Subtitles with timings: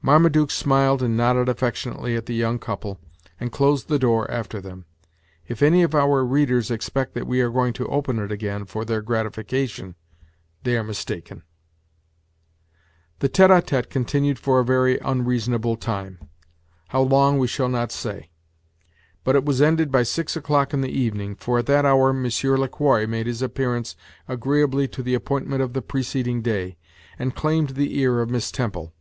[0.00, 2.98] Marmaduke smiled and nodded affectionately at the young couple,
[3.38, 4.86] and closed the door after them.
[5.48, 8.86] If any of our readers expect that we are going to open it again, for
[8.86, 9.94] their gratification,
[10.62, 11.42] they are mistaken.
[13.18, 16.20] The tete a tete continued for a very unreasonable time
[16.88, 18.30] how long we shall not say;
[19.24, 22.56] but it was ended by six o'clock in the evening, for at that hour Monsieur
[22.56, 23.94] Le Quoi made his appearance
[24.26, 26.78] agreeably to the appointment of the preceding day,
[27.18, 28.94] and claimed the ear of Miss Temple.